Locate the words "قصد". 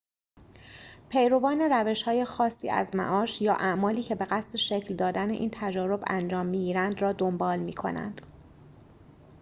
4.25-4.55